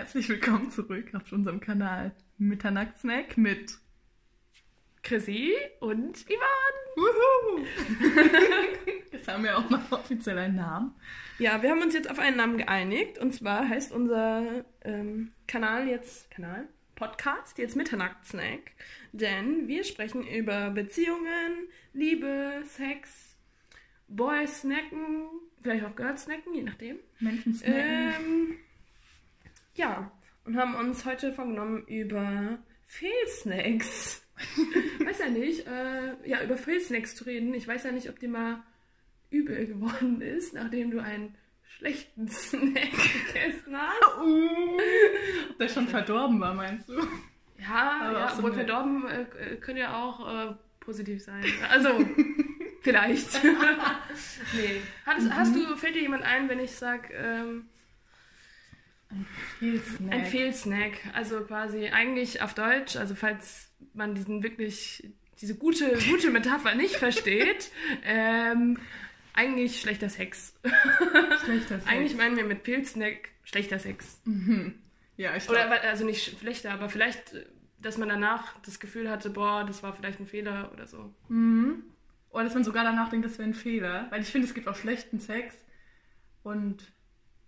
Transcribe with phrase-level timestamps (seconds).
[0.00, 3.76] Herzlich willkommen zurück auf unserem Kanal Mitternachtssnack mit
[5.02, 7.66] Chrissy und Ivan.
[9.12, 10.94] Jetzt haben wir auch mal offiziell einen Namen.
[11.38, 15.86] Ja, wir haben uns jetzt auf einen Namen geeinigt und zwar heißt unser ähm, Kanal
[15.86, 18.72] jetzt Kanal Podcast jetzt Mitternachtssnack,
[19.12, 23.36] denn wir sprechen über Beziehungen, Liebe, Sex,
[24.08, 25.26] Boys snacken,
[25.60, 26.96] vielleicht auch Girls snacken, je nachdem.
[27.18, 27.76] Menschen snacken.
[27.76, 28.58] Ähm,
[29.74, 30.10] ja,
[30.44, 34.26] und haben uns heute vorgenommen über Fehlsnacks.
[35.04, 37.52] weiß ja nicht, äh, ja, über Fehlsnacks zu reden.
[37.54, 38.62] Ich weiß ja nicht, ob dir mal
[39.30, 41.36] übel geworden ist, nachdem du einen
[41.76, 42.90] schlechten Snack
[43.32, 44.18] gegessen hast.
[45.50, 46.94] Ob der schon verdorben war, meinst du?
[47.58, 51.44] Ja, Aber ja so obwohl verdorben äh, können ja auch äh, positiv sein.
[51.70, 51.90] Also,
[52.82, 53.42] vielleicht.
[53.44, 54.80] nee.
[55.06, 57.68] Hast, hast du, fällt dir jemand ein, wenn ich sag, ähm,
[59.58, 60.12] Fehlsnack.
[60.12, 65.08] Ein Fehlsnack, also quasi eigentlich auf Deutsch, also falls man diesen wirklich,
[65.40, 67.70] diese gute, gute Metapher nicht versteht,
[68.04, 68.78] ähm,
[69.32, 70.54] eigentlich schlechter Sex.
[71.44, 71.86] Schlechter Sex.
[71.86, 74.20] Eigentlich meinen wir mit Fehlsnack schlechter Sex.
[74.24, 74.74] Mhm.
[75.16, 75.82] Ja, ich Oder, glaube.
[75.82, 77.34] also nicht schlechter, aber vielleicht,
[77.78, 81.14] dass man danach das Gefühl hatte, boah, das war vielleicht ein Fehler oder so.
[81.28, 81.84] Mhm.
[82.30, 84.06] Oder dass man sogar danach denkt, das wäre ein Fehler.
[84.10, 85.56] Weil ich finde, es gibt auch schlechten Sex.
[86.42, 86.92] Und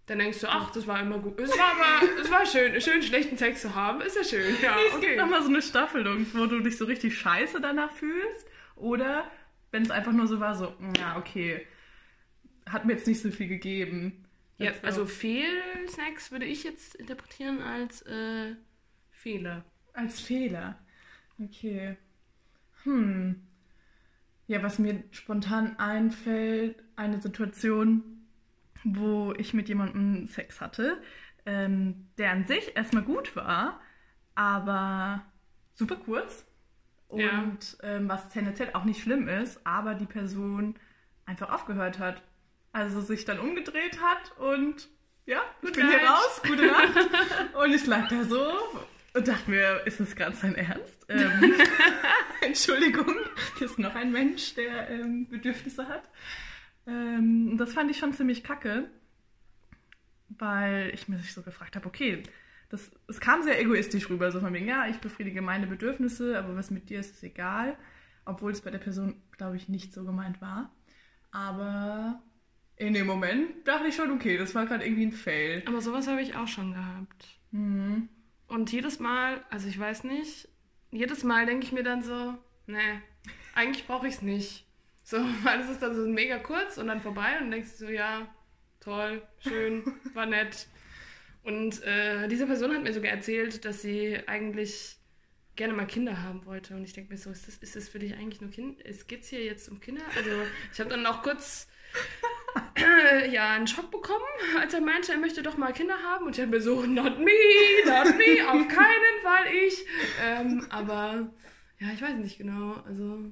[0.07, 1.39] Dann denkst du, ach, das war immer gut.
[1.39, 4.57] Es war aber, es war schön, schön schlechten Sex zu haben, ist ja schön.
[4.61, 5.17] Ja, es gibt okay.
[5.17, 8.47] nochmal so eine Staffelung, wo du dich so richtig scheiße danach fühlst.
[8.75, 9.31] Oder
[9.71, 11.67] wenn es einfach nur so war, so, ja, okay,
[12.67, 14.25] hat mir jetzt nicht so viel gegeben.
[14.59, 18.55] Ja, also Fehlsnacks würde ich jetzt interpretieren als äh,
[19.11, 19.65] Fehler.
[19.93, 20.79] Als Fehler.
[21.39, 21.97] Okay.
[22.85, 23.43] Hm.
[24.47, 28.22] Ja, was mir spontan einfällt, eine Situation,
[28.85, 31.01] wo ich mit jemandem Sex hatte,
[31.47, 33.81] ähm, der an sich erstmal gut war,
[34.35, 35.23] aber
[35.75, 36.47] super kurz.
[37.09, 37.47] Und Ja.
[37.83, 40.77] ähm, was tendenziell auch nicht schlimm ist, aber die Person
[41.27, 42.23] einfach aufgehört hat.
[42.73, 44.89] Also sich dann umgedreht hat und
[45.27, 46.89] ja, ich Good bin hier raus, gute Nacht.
[47.63, 48.51] und ich lag da so
[49.13, 50.99] und dachte mir, ist das gerade sein Ernst?
[51.13, 51.55] Ähm,
[52.41, 53.15] Entschuldigung,
[53.59, 56.05] hier ist noch ein Mensch, der ähm, Bedürfnisse hat.
[56.87, 58.91] Ähm, das fand ich schon ziemlich kacke,
[60.29, 62.23] weil ich mir so gefragt habe, okay,
[62.69, 66.57] das, es kam sehr egoistisch rüber, so von wegen, ja, ich befriedige meine Bedürfnisse, aber
[66.57, 67.77] was mit dir ist, ist egal.
[68.25, 70.73] Obwohl es bei der Person, glaube ich, nicht so gemeint war.
[71.33, 72.23] Aber
[72.77, 75.63] in dem Moment dachte ich schon, okay, das war gerade irgendwie ein Fail.
[75.67, 77.27] Aber sowas habe ich auch schon gehabt.
[77.51, 78.09] Mhm.
[78.49, 80.49] Und jedes Mal, also ich weiß nicht,
[80.91, 83.01] jedes Mal denke ich mir dann so, nee,
[83.55, 84.67] eigentlich brauche ich es nicht.
[85.13, 87.93] So, weil es ist dann so mega kurz und dann vorbei und denkst du so,
[87.93, 88.35] ja,
[88.81, 89.85] toll, schön,
[90.15, 90.67] war nett.
[91.45, 94.97] Und äh, diese Person hat mir sogar erzählt, dass sie eigentlich
[95.55, 96.75] gerne mal Kinder haben wollte.
[96.75, 98.83] Und ich denke mir so, ist das, ist das für dich eigentlich nur Kind?
[99.07, 100.03] Geht es hier jetzt um Kinder?
[100.17, 100.31] Also
[100.73, 101.69] ich habe dann auch kurz
[102.77, 104.25] äh, ja, einen Schock bekommen,
[104.59, 106.25] als er meinte, er möchte doch mal Kinder haben.
[106.25, 107.33] Und ich habe mir so, not me,
[107.85, 109.85] not me, auf keinen Fall ich.
[110.23, 111.31] Ähm, aber
[111.81, 112.83] ja, ich weiß nicht genau.
[112.87, 113.31] Also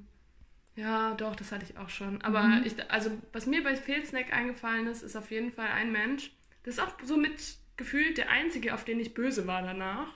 [0.81, 2.21] ja, doch, das hatte ich auch schon.
[2.23, 2.63] Aber Mhm.
[2.65, 6.31] ich, also was mir bei Fehlsnack eingefallen ist, ist auf jeden Fall ein Mensch.
[6.63, 7.39] Das ist auch so mit
[7.77, 10.09] gefühlt der einzige, auf den ich böse war danach.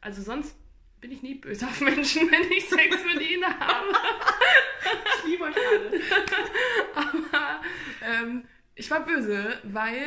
[0.00, 0.56] Also sonst
[1.00, 3.86] bin ich nie böse auf Menschen, wenn ich Sex mit ihnen habe.
[5.18, 6.00] Ich liebe euch alle.
[6.94, 7.60] Aber
[8.02, 8.44] ähm,
[8.74, 10.04] ich war böse, weil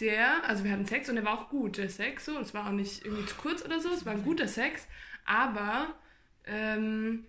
[0.00, 2.36] der, also wir hatten Sex und der war auch gut, der Sex so.
[2.36, 4.86] Und es war auch nicht irgendwie zu kurz oder so, es war ein guter Sex.
[5.24, 5.94] Aber
[6.46, 7.24] ähm,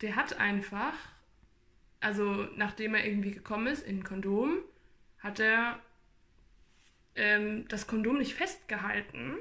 [0.00, 0.94] der hat einfach,
[2.00, 4.58] also nachdem er irgendwie gekommen ist in ein Kondom,
[5.18, 5.78] hat er
[7.14, 9.36] ähm, das Kondom nicht festgehalten,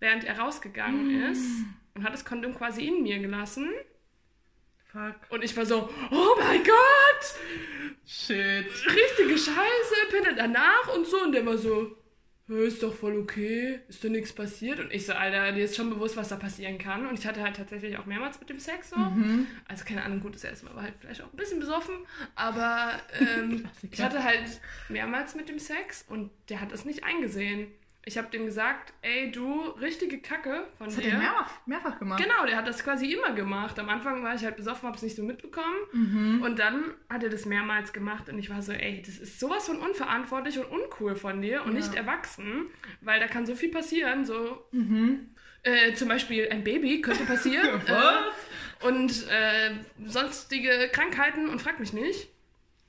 [0.00, 1.64] während er rausgegangen ist.
[1.94, 3.68] Und hat das Kondom quasi in mir gelassen.
[4.92, 5.14] Fuck.
[5.28, 7.38] Und ich war so, oh mein Gott!
[8.06, 8.66] Shit.
[8.86, 11.22] richtige Scheiße, Pinne danach und so.
[11.22, 11.94] Und der war so, "Hä,
[12.58, 14.80] ist doch voll okay, ist doch nichts passiert.
[14.80, 17.06] Und ich so, Alter, dir ist schon bewusst, was da passieren kann.
[17.06, 18.96] Und ich hatte halt tatsächlich auch mehrmals mit dem Sex so.
[18.96, 19.46] Mhm.
[19.68, 21.94] Also keine Ahnung, gut, das erste Mal war halt vielleicht auch ein bisschen besoffen.
[22.34, 27.68] Aber ähm, ich hatte halt mehrmals mit dem Sex und der hat das nicht eingesehen.
[28.06, 31.10] Ich habe dem gesagt, ey, du, richtige Kacke von Das hat dir.
[31.12, 32.22] er mehrfach, mehrfach gemacht.
[32.22, 33.78] Genau, der hat das quasi immer gemacht.
[33.78, 35.76] Am Anfang war ich halt besoffen, hab's nicht so mitbekommen.
[35.92, 36.42] Mhm.
[36.42, 39.66] Und dann hat er das mehrmals gemacht und ich war so, ey, das ist sowas
[39.66, 41.78] von unverantwortlich und uncool von dir und Ja.
[41.78, 42.68] nicht erwachsen,
[43.02, 44.24] weil da kann so viel passieren.
[44.24, 45.34] So, Mhm.
[45.62, 47.68] äh, zum Beispiel ein Baby könnte passieren.
[47.86, 49.74] Äh, und äh,
[50.06, 52.30] sonstige Krankheiten und frag mich nicht.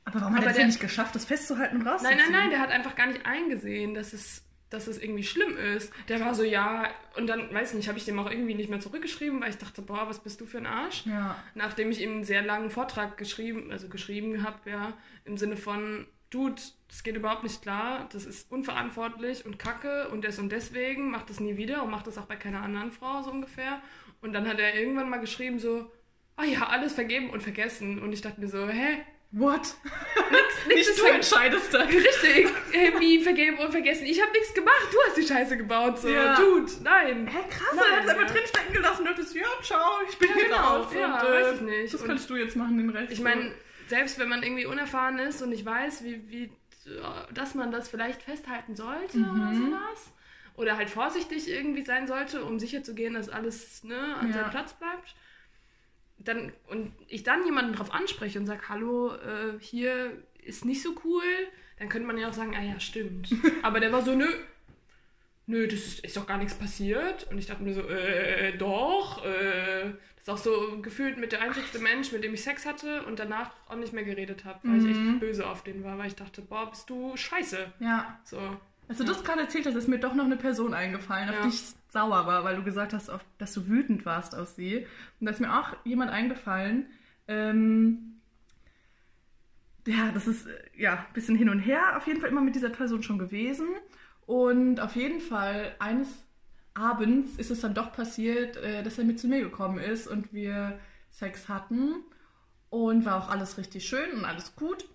[0.05, 2.17] Aber warum hat er es nicht geschafft, das festzuhalten und Nein, rauszuziehen?
[2.17, 5.93] nein, nein, der hat einfach gar nicht eingesehen, dass es dass es irgendwie schlimm ist.
[6.07, 8.79] Der war so, ja, und dann, weiß nicht, habe ich dem auch irgendwie nicht mehr
[8.79, 11.05] zurückgeschrieben, weil ich dachte, boah, was bist du für ein Arsch?
[11.05, 11.35] Ja.
[11.53, 14.93] Nachdem ich ihm einen sehr langen Vortrag geschrieben, also geschrieben habe, ja,
[15.25, 20.23] im Sinne von, Dude, das geht überhaupt nicht klar, das ist unverantwortlich und kacke und
[20.23, 23.21] des und deswegen, macht das nie wieder und macht das auch bei keiner anderen Frau,
[23.21, 23.81] so ungefähr.
[24.21, 25.91] Und dann hat er irgendwann mal geschrieben so,
[26.37, 28.01] ah ja, alles vergeben und vergessen.
[28.01, 29.03] Und ich dachte mir so, hä?
[29.31, 29.75] What?
[30.31, 31.81] Nix, nix Nicht ist du entscheidest da.
[31.83, 34.05] Richtig, äh, wie vergeben und vergessen.
[34.05, 35.99] Ich habe nichts gemacht, du hast die Scheiße gebaut.
[35.99, 36.35] So, Ja.
[36.39, 37.27] Dude, nein.
[37.27, 40.35] Hä, krass, Nein, hat es einfach drinstecken gelassen und dachtest, ja, ciao, ich bin Ja,
[40.35, 40.87] hier genau, raus.
[40.97, 41.93] ja, und, weiß ich nicht.
[41.93, 43.11] Das kannst du jetzt machen, den Rest.
[43.11, 43.53] Ich meine,
[43.87, 46.43] selbst wenn man irgendwie unerfahren ist und nicht weiß, wie, wie,
[46.89, 49.31] äh, dass man das vielleicht festhalten sollte Mhm.
[49.41, 50.11] oder sowas.
[50.55, 54.33] Oder halt vorsichtig irgendwie sein sollte, um sicher zu gehen, dass alles ne, an Ja.
[54.33, 55.15] seinem Platz bleibt.
[56.23, 60.11] Dann, und ich dann jemanden drauf anspreche und sage, hallo, äh, hier
[60.43, 61.23] ist nicht so cool,
[61.79, 63.29] dann könnte man ja auch sagen, ah ja, stimmt.
[63.63, 64.27] Aber der war so, nö,
[65.47, 67.27] nö, das ist, ist doch gar nichts passiert.
[67.31, 71.41] Und ich dachte mir so, äh, doch, äh, das ist auch so gefühlt mit der
[71.41, 74.77] einzigste Mensch, mit dem ich Sex hatte und danach auch nicht mehr geredet habe, weil
[74.77, 74.89] ich Mhm.
[75.13, 77.71] echt böse auf den war, weil ich dachte, boah, bist du scheiße.
[77.79, 78.19] ja.
[78.23, 78.39] So.
[78.91, 81.41] Als du das gerade erzählt hast, ist mir doch noch eine Person eingefallen, auf Ja.
[81.43, 84.85] die ich sauer war, weil du gesagt hast, auf, dass du wütend warst auf sie.
[85.19, 86.87] Und da ist mir auch jemand eingefallen,
[87.29, 88.19] ähm,
[89.87, 92.53] ja, das ist äh, ja ein bisschen hin und her, auf jeden Fall immer mit
[92.55, 93.67] dieser Person schon gewesen.
[94.25, 96.09] Und auf jeden Fall eines
[96.73, 100.33] Abends ist es dann doch passiert, äh, dass er mit zu mir gekommen ist und
[100.33, 100.79] wir
[101.09, 101.95] Sex hatten.
[102.69, 104.85] Und war auch alles richtig schön und alles gut.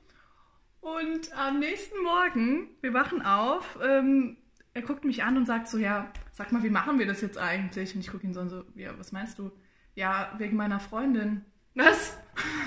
[0.86, 4.36] Und am nächsten Morgen, wir wachen auf, ähm,
[4.72, 7.38] er guckt mich an und sagt so, ja, sag mal, wie machen wir das jetzt
[7.38, 7.92] eigentlich?
[7.96, 9.50] Und ich gucke ihn so an, so, ja, was meinst du?
[9.96, 11.44] Ja, wegen meiner Freundin.
[11.74, 12.16] Was?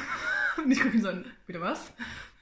[0.58, 1.94] Und ich gucke ihn so an, wieder was?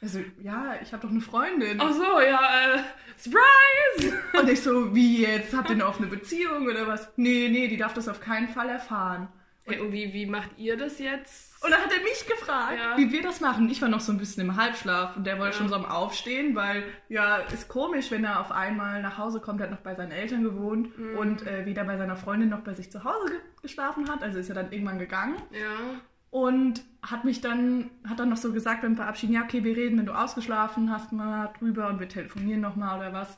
[0.01, 1.79] Also, ja, ich habe doch eine Freundin.
[1.79, 2.83] Ach so, ja, äh,
[3.15, 4.18] Surprise!
[4.33, 5.56] Und ich so, wie jetzt?
[5.56, 7.07] Habt ihr eine offene Beziehung oder was?
[7.18, 9.27] Nee, nee, die darf das auf keinen Fall erfahren.
[9.68, 11.62] Ey, und wie, wie macht ihr das jetzt?
[11.64, 12.98] Und dann hat er mich gefragt, Ja.
[12.98, 13.69] wie wir das machen.
[13.69, 15.58] Ich war noch so ein bisschen im Halbschlaf und der wollte Ja.
[15.60, 19.60] schon so am Aufstehen, weil ja, ist komisch, wenn er auf einmal nach Hause kommt.
[19.60, 21.18] Er hat noch bei seinen Eltern gewohnt Mhm.
[21.18, 24.22] und äh, weder bei seiner Freundin noch bei sich zu Hause ge geschlafen hat.
[24.24, 26.00] Also ist er dann irgendwann gegangen Ja.
[26.30, 29.98] und hat mich dann, hat dann noch so gesagt beim Verabschieden, ja, okay, wir reden,
[29.98, 33.38] wenn du ausgeschlafen hast, mal drüber und wir telefonieren nochmal oder was.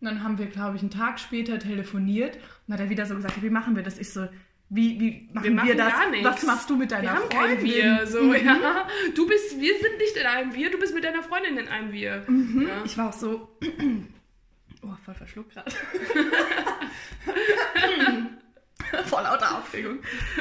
[0.00, 3.14] Und dann haben wir, glaube ich, einen Tag später telefoniert und hat er wieder so
[3.14, 3.98] gesagt, wie machen wir das?
[3.98, 4.26] Ich so,
[4.70, 5.92] wie, wie machen wir, machen das?
[5.92, 6.26] gar nichts.
[6.26, 7.56] Was machst du mit deiner Wir haben Freundin?
[7.58, 8.34] kein Wir, so, Mhm.
[8.34, 8.88] ja.
[9.14, 11.92] Du bist, wir sind nicht in einem Wir, du bist mit deiner Freundin in einem
[11.92, 12.24] Wir.
[12.28, 12.66] Mhm.
[12.68, 12.82] Ja.
[12.84, 13.56] Ich war auch so.
[14.82, 15.70] Oh, voll verschluckt gerade.
[19.04, 19.98] voll lauter Aufregung.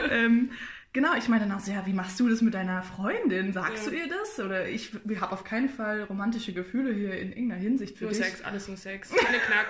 [0.09, 0.51] ähm,
[0.93, 3.53] genau, ich meine dann auch so, ja, wie machst du das mit deiner Freundin?
[3.53, 3.91] Sagst Ja.
[3.91, 4.39] du ihr das?
[4.43, 8.13] Oder ich, ich habe auf keinen Fall romantische Gefühle hier in irgendeiner Hinsicht für Nur
[8.13, 8.23] dich.
[8.23, 9.09] Sex, alles nur Sex.
[9.15, 9.67] Keine Knack.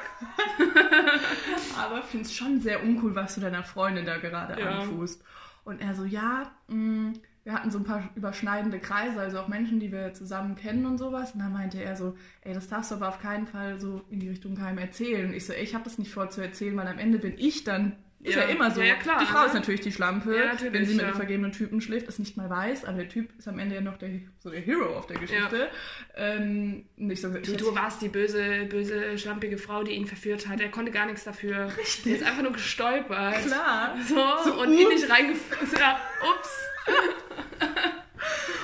[1.78, 4.80] Aber finde es schon sehr uncool, was du deiner Freundin da gerade Ja.
[4.82, 5.24] antust.
[5.64, 7.14] Und er so, ja, mh,
[7.44, 10.98] wir hatten so ein paar überschneidende Kreise, also auch Menschen, die wir zusammen kennen und
[10.98, 11.34] sowas.
[11.34, 14.20] Und dann meinte er so, ey, das darfst du aber auf keinen Fall so in
[14.20, 15.28] die Richtung keinem erzählen.
[15.30, 17.34] Und ich so, ey, ich habe das nicht vor zu erzählen, weil am Ende bin
[17.38, 18.48] ich dann, ist ja, Ja.
[18.50, 18.82] immer so.
[18.82, 19.46] Ja, klar, die Frau ne?
[19.48, 22.50] ist natürlich die Schlampe, natürlich, wenn sie mit einem vergebenen Typen schläft, es nicht mal
[22.50, 25.18] weiß, aber der Typ ist am Ende ja noch der, so der Hero auf der
[25.18, 25.70] Geschichte.
[26.16, 30.60] Ähm, nicht so, Du, du warst die böse, böse, schlampige Frau, die ihn verführt hat.
[30.60, 31.70] Er konnte gar nichts dafür.
[32.06, 33.46] Er ist einfach nur gestolpert.
[33.46, 33.96] Klar.
[34.08, 35.80] So, So, und ihn nicht reingefunden.
[35.80, 36.50] Ja, ups.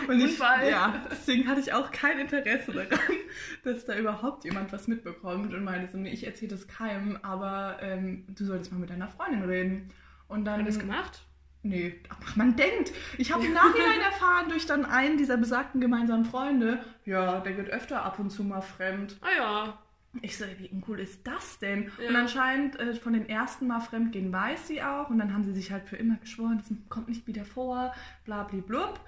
[0.08, 0.70] Und ich, Unfall.
[0.70, 3.16] ja, deswegen hatte ich auch kein Interesse daran,
[3.64, 7.78] dass da überhaupt jemand was mitbekommt und meinte so, nee, ich erzähle das keinem, aber
[7.82, 9.90] ähm, du solltest mal mit deiner Freundin reden.
[10.28, 10.56] Und dann.
[10.56, 11.22] Hat er das gemacht?
[11.66, 12.94] Nee, ach, man denkt.
[13.18, 17.72] Ich habe im Nachhinein erfahren durch dann einen dieser besagten gemeinsamen Freunde, ja, der geht
[17.72, 19.18] öfter ab und zu mal fremd.
[19.22, 19.78] Ah ja.
[20.22, 21.92] Ich so, wie uncool ist das denn?
[22.00, 22.10] Ja.
[22.10, 25.10] Und anscheinend äh, von den ersten Mal fremdgehen weiß sie auch.
[25.10, 27.94] Und dann haben sie sich halt für immer geschworen, das kommt nicht wieder vor,
[28.26, 29.00] bla bla blub.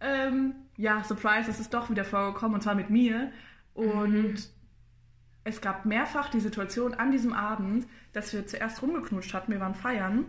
[0.00, 3.32] Ähm, ja, Surprise, es ist doch wieder vorgekommen und zwar mit mir.
[3.74, 4.34] Und Mhm.
[5.44, 9.74] es gab mehrfach die Situation an diesem Abend, dass wir zuerst rumgeknutscht hatten, wir waren
[9.74, 10.26] feiern,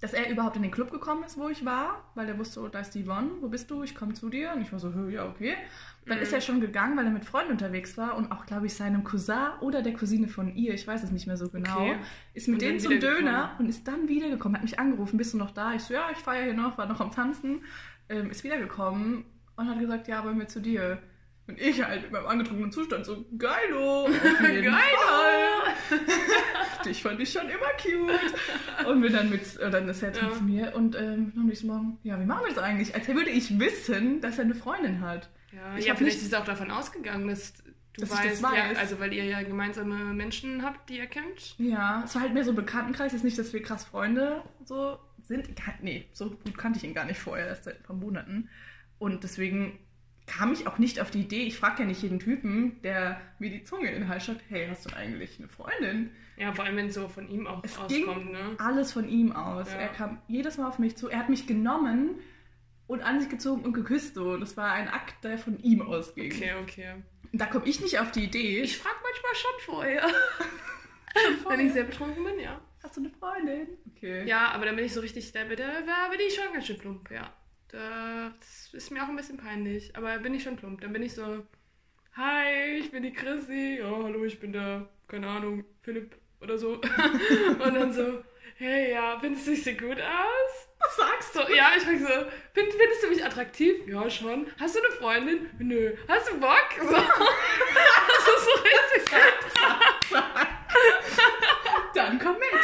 [0.00, 2.66] dass er überhaupt in den Club gekommen ist, wo ich war, weil er wusste, oh,
[2.66, 3.84] da ist die Yvonne, wo bist du?
[3.84, 4.52] Ich komme zu dir.
[4.52, 5.54] Und ich war so, "Hö, ja, okay.
[6.06, 6.22] Dann Mhm.
[6.24, 9.04] ist er schon gegangen, weil er mit Freunden unterwegs war und auch, glaube ich, seinem
[9.04, 11.96] Cousin oder der Cousine von ihr, ich weiß es nicht mehr so genau, Okay.
[12.34, 15.38] ist mit Und denen zum Döner und ist dann wiedergekommen, hat mich angerufen, bist du
[15.38, 15.72] noch da?
[15.74, 17.62] Ich so, ja, ich feiere hier noch, war noch am Tanzen,
[18.08, 19.24] ähm, ist wiedergekommen
[19.56, 20.98] und hat gesagt, ja, wollen wir zu dir.
[21.48, 24.08] Und ich halt in meinem angetrunkenen Zustand so, geilo,
[24.40, 24.76] Geilo.
[26.84, 28.88] Dich fand ich schon immer cute.
[28.88, 30.30] Und wir dann mit, äh, dann ist er Ja.
[30.32, 32.94] zu mir und ähm, am nächsten Morgen, ja, wie machen wir das eigentlich?
[32.94, 35.28] Als würde ich wissen, dass er eine Freundin hat.
[35.52, 37.54] Ja, Ich ja vielleicht nicht- ist er auch davon ausgegangen, dass
[37.94, 38.72] Du dass ich das weißt, weiß.
[38.74, 41.58] ja, also weil ihr ja gemeinsame Menschen habt, die ihr kennt.
[41.58, 43.12] Ja, es war halt mehr so ein Bekanntenkreis.
[43.12, 45.50] Ist nicht, dass wir krass Freunde so sind.
[45.82, 48.48] Nee, so gut kannte ich ihn gar nicht vorher, erst seit ein paar Monaten.
[48.98, 49.78] Und deswegen
[50.26, 53.50] kam ich auch nicht auf die Idee, ich frage ja nicht jeden Typen, der mir
[53.50, 56.10] die Zunge in den Hals schaut, hey, hast du eigentlich eine Freundin?
[56.36, 58.56] Ja, vor allem, wenn es so von ihm auch Es ging auskommt, ne?
[58.58, 59.70] alles von ihm aus.
[59.72, 59.80] Ja.
[59.80, 61.08] Er kam jedes Mal auf mich zu.
[61.08, 62.20] Er hat mich genommen
[62.86, 64.14] und an sich gezogen und geküsst.
[64.14, 64.36] So.
[64.36, 66.32] Das war ein Akt, der von ihm ausging.
[66.32, 66.94] Okay, okay.
[67.32, 68.62] Da komme ich nicht auf die Idee.
[68.62, 70.02] Ich frage manchmal schon vorher.
[71.42, 71.58] vorher.
[71.58, 72.60] Wenn ich sehr betrunken bin, ja.
[72.82, 73.68] Hast du eine Freundin?
[73.94, 74.26] Okay.
[74.26, 75.56] Ja, aber dann bin ich so richtig, da, bin
[76.26, 77.32] ich schon ganz schön plump, ja.
[77.68, 80.80] Da, das ist mir auch ein bisschen peinlich, aber bin ich schon plump.
[80.80, 81.46] Dann bin ich so,
[82.16, 86.72] hi, ich bin die Chrissy, oh, hallo, ich bin der, keine Ahnung, Philipp oder so.
[87.64, 88.24] Und dann so,
[88.56, 90.68] hey, ja, findest du, ich sehe gut aus?
[90.80, 93.86] Was sagst So, ja, ich frag so, find, findest du mich attraktiv?
[93.86, 94.46] Ja, schon.
[94.58, 95.50] Hast du eine Freundin?
[95.60, 95.94] Nö.
[96.08, 96.68] Hast du Bock?
[96.80, 96.96] So.
[98.24, 99.12] Das ist so richtig.
[102.06, 102.48] Dann komm mit.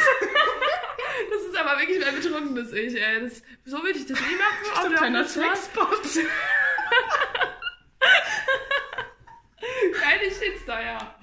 [1.31, 3.21] Das ist aber wirklich mein betrunkenes Ich, ey.
[3.21, 4.63] Das, so würde ich das nie machen.
[4.63, 6.23] So ein aber kleiner das war- Sexspot.
[10.01, 11.15] Keine Shitstar, ja.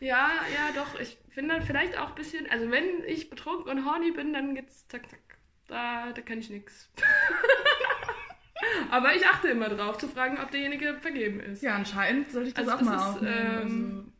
[0.00, 0.98] ja, ja, doch.
[1.00, 4.86] Ich finde vielleicht auch ein bisschen, also wenn ich betrunken und horny bin, dann geht's
[4.88, 5.20] zack, zack.
[5.68, 6.90] Da, da kann ich nix.
[8.90, 11.62] Aber ich achte immer drauf, zu fragen, ob derjenige vergeben ist.
[11.62, 14.12] Ja, anscheinend sollte ich das Also auch das mal ist, aufnehmen.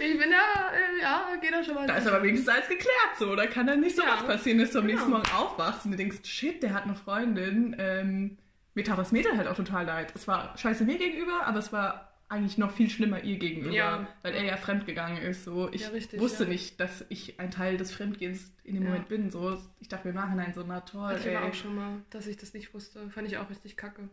[0.00, 1.86] Ich bin da, äh, ja, geht da schon mal.
[1.86, 3.34] da ist aber wenigstens alles geklärt so.
[3.36, 4.14] Da kann dann nicht so Ja.
[4.14, 4.94] was passieren, dass du am Genau.
[4.96, 7.76] nächsten Morgen aufwachst und du denkst, shit, der hat eine Freundin.
[7.78, 8.38] Ähm,
[8.74, 10.12] mir tat das Mädel halt auch total leid.
[10.14, 14.06] Es war scheiße mir gegenüber, aber es war eigentlich noch viel schlimmer ihr gegenüber, Ja.
[14.22, 15.44] weil er ja fremdgegangen ist.
[15.44, 16.50] So, ich Ja, richtig, wusste ja.
[16.50, 18.84] nicht, dass ich ein Teil des Fremdgehens in dem.
[18.84, 19.30] Moment bin.
[19.30, 21.36] So, ich dachte mir im Nachhinein so, na toll, ich ey.
[21.38, 23.08] auch schon mal, dass ich das nicht wusste.
[23.10, 24.08] Fand ich auch richtig kacke.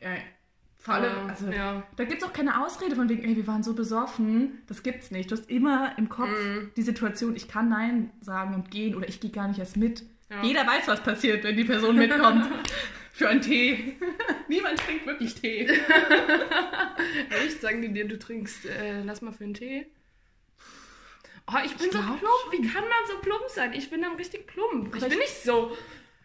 [0.00, 0.10] Ja,
[0.84, 1.82] vor allem, also, ja.
[1.96, 4.62] da gibt es auch keine Ausrede von wegen, ey, wir waren so besoffen.
[4.66, 5.30] Das gibt's nicht.
[5.30, 6.70] Du hast immer im Kopf Mhm.
[6.76, 10.02] die Situation, ich kann Nein sagen und gehen oder ich gehe gar nicht erst mit.
[10.30, 10.42] Ja.
[10.42, 12.46] Jeder weiß, was passiert, wenn die Person mitkommt.
[13.12, 13.96] Für einen Tee.
[14.48, 15.66] Niemand trinkt wirklich Tee.
[17.44, 17.60] Echt?
[17.60, 19.86] Sagen die dir, du trinkst, äh, lass mal für einen Tee?
[21.46, 22.22] Oh, ich bin Ich so plump.
[22.50, 23.72] Wie kann man so plump sein?
[23.74, 24.94] Ich bin dann richtig plump.
[24.96, 25.76] Ich bin ich- nicht so,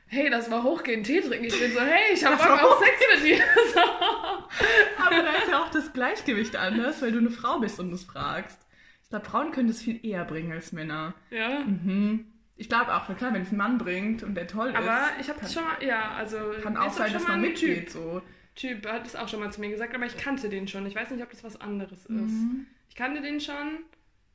[0.10, 1.46] hey, das war hochgehend Tee trinken.
[1.46, 3.44] Ich bin so, hey, ich hab Das Bock auf Sex mit dir.
[3.74, 3.80] So.
[3.80, 8.04] Aber da ist ja auch das Gleichgewicht anders, weil du eine Frau bist und es
[8.04, 8.60] fragst.
[9.04, 11.14] Ich glaube, Frauen können das viel eher bringen als Männer.
[11.30, 11.60] Ja.
[11.60, 12.26] Mhm.
[12.56, 15.30] Ich glaube auch, klar, wenn es ein Mann bringt und der toll Aber ist, ich
[15.30, 16.38] habe das schon mal, ja, also.
[16.62, 17.92] kann auch sein, dass man mitgeht.
[17.92, 18.22] So.
[18.56, 20.86] Typ, Typ hat es auch schon mal zu mir gesagt, aber ich kannte den schon.
[20.86, 22.10] Ich weiß nicht, ob das was anderes ist.
[22.10, 22.66] Mhm.
[22.90, 23.84] Ich kannte den schon.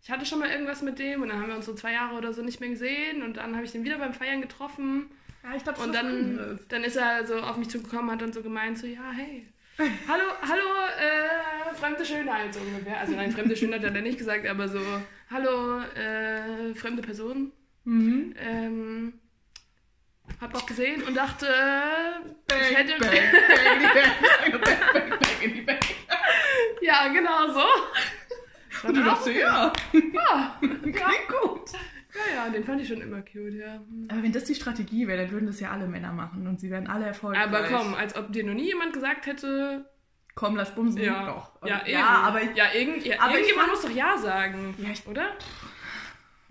[0.03, 2.17] Ich hatte schon mal irgendwas mit dem und dann haben wir uns so zwei Jahre
[2.17, 5.11] oder so nicht mehr gesehen und dann habe ich den wieder beim Feiern getroffen
[5.45, 8.43] Ja, ich glaube, und dann, dann ist er so auf mich zugekommen, hat dann so
[8.43, 9.47] gemeint, so, ja, hey,
[10.09, 10.65] hallo, hallo,
[10.99, 12.99] äh, fremde Schönheit, so ungefähr.
[13.01, 14.81] Also nein, fremde Schönheit hat er nicht gesagt, aber so,
[15.31, 17.53] hallo, äh, fremde Person.
[17.85, 18.35] Mhm.
[18.39, 19.21] Ähm,
[20.41, 21.47] hab dich gesehen und dachte,
[22.47, 22.95] Bang, ich hätte...
[22.99, 25.79] bang, bang, Bang, bang, bang, bang.
[26.81, 28.89] Ja, genau so.
[28.89, 31.71] Und du dachtest, ja, Ja, klingt gut.
[32.15, 33.83] Ja, ja, den fand ich schon immer cute, ja.
[34.09, 36.71] Aber wenn das die Strategie wäre, dann würden das ja alle Männer machen und sie
[36.71, 37.43] wären alle erfolgreich.
[37.45, 39.91] Aber komm, als ob dir noch nie jemand gesagt hätte,
[40.37, 41.01] Komm, lass bumsen.
[41.01, 41.65] ja, Doch.
[41.67, 41.93] ja, Aber- eben.
[41.99, 45.31] ja aber ja, irgend, ja, aber irgendjemand fand- muss doch Ja sagen, Ja, ich- oder?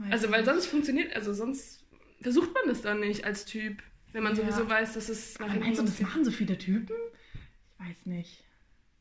[0.10, 1.86] Also, weil sonst funktioniert, also sonst
[2.22, 4.42] versucht man das dann nicht als Typ, wenn man Ja.
[4.42, 6.96] sowieso weiß, dass es nach Aber hinten meinst du, das machen so viele Typen?
[7.80, 8.44] Ich weiß nicht.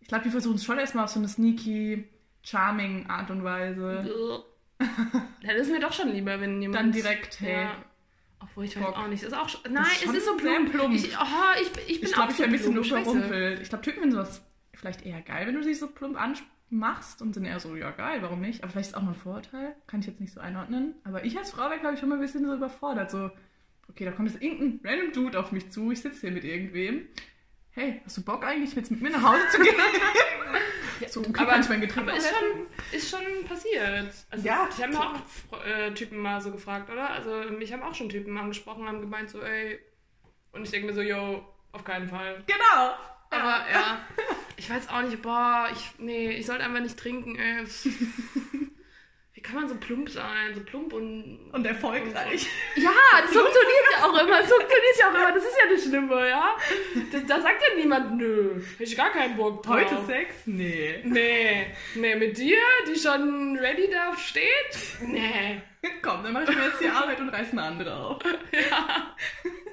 [0.00, 2.08] Ich glaube, die versuchen es schon erstmal auf so eine sneaky,
[2.42, 4.44] charming Art und Weise.
[5.42, 6.80] Dann ist mir doch schon lieber, wenn jemand...
[6.80, 7.64] Dann direkt, hey.
[7.64, 7.84] Ja.
[8.40, 8.98] Obwohl, ich weiß Bock.
[8.98, 9.22] auch nicht.
[9.22, 10.70] Ist auch schon, nein, ist es ist so plump.
[10.72, 10.94] plump.
[10.94, 12.84] Ich, oh, ich, ich bin Ich auch glaube, ich so ein bisschen.
[12.84, 13.10] Scheiße.
[13.10, 13.60] überrumpelt.
[13.60, 14.42] Ich glaube, Typen finden sowas
[14.74, 18.20] vielleicht eher geil, wenn du sie so plump anmachst und sind eher so, ja geil,
[18.22, 18.62] warum nicht?
[18.64, 19.76] Aber vielleicht ist es auch noch ein Vorurteil.
[19.86, 20.94] Kann ich jetzt nicht so einordnen.
[21.04, 23.10] Aber ich als Frau wäre, glaube ich, schon mal ein bisschen so überfordert.
[23.10, 23.30] So,
[23.88, 27.06] okay, da kommt jetzt irgendein random Dude auf mich zu, ich sitze hier mit irgendwem.
[27.70, 29.74] Hey, hast du Bock eigentlich, jetzt mit mir nach Hause zu gehen?
[31.08, 34.14] so, okay, aber, kann ich mein Getränk aber ist schon, ist schon passiert.
[34.30, 37.10] Also, Ja, ich habe auch äh, Typen mal so gefragt, oder?
[37.10, 39.80] Also, mich haben auch schon Typen angesprochen, haben gemeint so, ey.
[40.52, 42.42] Und ich denke mir so, yo, auf keinen Fall.
[42.46, 42.92] Genau.
[43.30, 43.98] Aber ja,
[44.56, 47.64] ich weiß auch nicht, boah, ich, nee, ich sollte einfach nicht trinken, ey.
[49.42, 50.54] Wie kann man so plump sein?
[50.54, 51.50] So plump und.
[51.50, 52.46] Und erfolgreich.
[52.76, 54.38] Ja, das funktioniert ja auch immer.
[54.38, 55.32] Das funktioniert ja auch immer.
[55.32, 56.56] Das ist ja das Schlimme, ja?
[57.10, 59.78] Das, da sagt ja niemand, nö, hab ich gar keinen Bock drauf.
[59.78, 60.34] Heute Sex?
[60.46, 61.00] Nee.
[61.02, 62.56] Nee, nee, mit dir,
[62.86, 65.08] die schon ready da steht?
[65.08, 65.60] Nee.
[66.02, 68.22] Komm, dann mach ich mir jetzt die Arbeit und reiß eine andere auf.
[68.52, 69.16] Ja.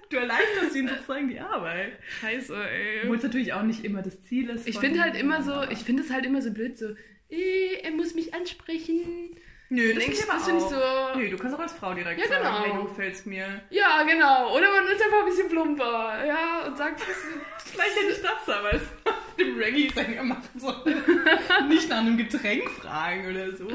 [0.10, 2.00] Du erleichterst ihnen sozusagen die Arbeit.
[2.22, 3.02] Scheiße, ey.
[3.04, 4.68] Obwohl es natürlich auch nicht immer das Ziel ist.
[4.68, 6.96] Ich finde halt immer so, ich finde es halt immer so blöd, so,
[7.30, 9.36] äh, er muss mich ansprechen.
[9.72, 12.28] Nö, das ich das finde ich so- Nö, du kannst auch als Frau direkt Ja,
[12.28, 12.64] sagen, genau.
[12.64, 13.62] hey, du gefällst mir.
[13.70, 14.56] Ja, genau.
[14.58, 17.02] Oder man ist einfach ein bisschen plumper, ja, und sagt,
[17.66, 18.82] Vielleicht ja nicht das, aber es
[19.38, 20.74] dem Reggae-Sänger macht so
[21.68, 23.70] nicht nach einem Getränk fragen oder so.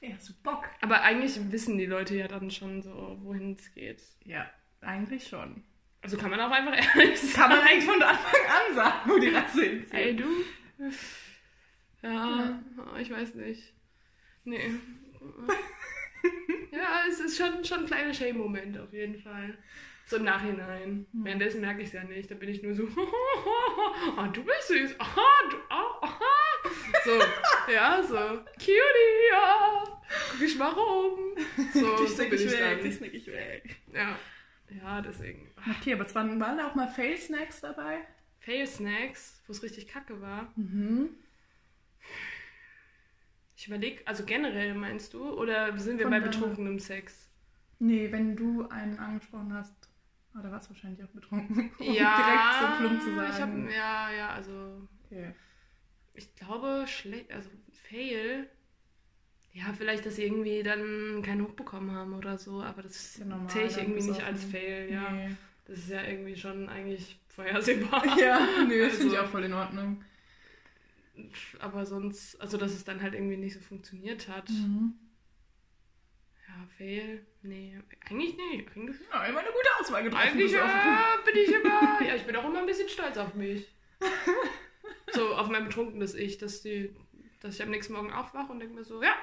[0.00, 0.64] Ja, hast du Bock?
[0.80, 4.00] aber eigentlich wissen die Leute ja dann schon so, wohin es geht.
[4.24, 4.48] Ja,
[4.80, 5.64] eigentlich schon.
[6.02, 7.32] Also kann man auch einfach ehrlich sagen.
[7.34, 9.92] kann man eigentlich von Anfang an sagen, wo die Rasse hinzieht.
[9.94, 10.24] Ey, du?
[12.02, 12.60] Ja,
[13.00, 13.72] ich weiß nicht.
[14.44, 14.70] Nee.
[16.72, 19.56] Ja, es ist schon, schon ein kleiner Shame-Moment auf jeden Fall.
[20.06, 21.06] So im Nachhinein.
[21.12, 22.30] Währenddessen merke ich es ja nicht.
[22.30, 24.94] Da bin ich nur so, oh, du bist süß.
[25.00, 26.70] Aha, du, oh, aha.
[27.04, 29.82] So, ja, so, cutie, ja.
[30.30, 31.18] Guck ich mal rum.
[31.74, 33.76] So, dich so bin ich ich weg, dich snick ich weg.
[33.92, 34.16] Ja.
[34.70, 35.52] Ja, deswegen.
[35.78, 37.98] Okay, aber es waren, da auch mal Fail-Snacks dabei?
[38.40, 40.52] Fail Snacks, wo es richtig kacke war.
[40.56, 41.10] Mhm.
[43.56, 45.30] Ich überlege, also generell meinst du?
[45.30, 47.30] Oder sind wir Von bei betrunkenem Sex?
[47.78, 49.74] Nee, wenn du einen angesprochen hast,
[50.34, 51.70] oh, da warst du wahrscheinlich auch betrunken.
[51.78, 53.64] Um ja, direkt so plump zu sagen.
[53.64, 55.32] hab, ja, ja, also okay.
[56.14, 58.48] ich glaube, schlecht, also Fail.
[59.52, 63.46] Ja, vielleicht, dass sie irgendwie dann keinen Hoch bekommen haben oder so, aber das ja
[63.48, 65.10] zähle ich irgendwie nicht als Fail, ja.
[65.10, 65.30] Nee.
[65.64, 68.04] Das ist ja irgendwie schon eigentlich vorhersehbar.
[68.18, 70.04] Ja, nee, das finde ich Also- auch voll in Ordnung.
[71.60, 74.48] Aber sonst, also dass es dann halt irgendwie nicht so funktioniert hat.
[74.50, 74.94] Mhm.
[76.48, 77.26] Ja, Fail?
[77.42, 78.76] Nee, eigentlich nicht.
[78.76, 80.28] Eigentlich Ja, immer eine gute Auswahl getroffen.
[80.28, 80.58] Eigentlich äh,
[81.24, 83.66] bin ich immer, ja, ich bin auch immer ein bisschen stolz auf mich.
[85.12, 86.94] So, auf mein betrunkenes Ich, dass, die,
[87.40, 89.14] dass ich am nächsten Morgen aufwache und denke mir so, ja,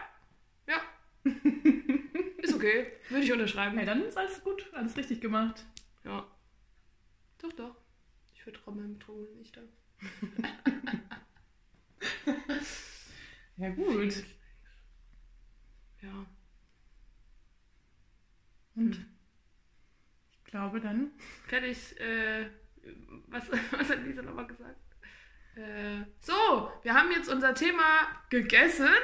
[0.67, 0.81] ja,
[2.38, 3.77] ist okay, würde ich unterschreiben.
[3.77, 5.65] Ja, dann ist alles gut, alles richtig gemacht.
[6.03, 6.25] Ja.
[7.41, 7.75] Doch, doch.
[8.33, 9.62] Ich vertraue meinem betrunkenen Ich da.
[13.57, 14.24] Ja, gut.
[16.01, 16.25] Ja.
[18.75, 19.06] Und Hm.
[20.32, 21.12] ich glaube dann.
[21.47, 22.49] Fertig, äh,
[23.28, 24.75] was, was hat Lisa nochmal gesagt?
[25.56, 27.84] Äh, so, wir haben jetzt unser Thema
[28.30, 28.89] gegessen.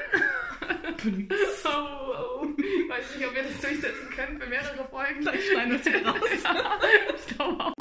[1.66, 2.48] Oh, oh.
[2.58, 5.22] Ich weiß nicht, ob wir das durchsetzen können für mehrere Folgen.
[5.22, 6.44] Vielleicht schneiden wir es raus.
[6.44, 7.74] ja, ich glaube auch.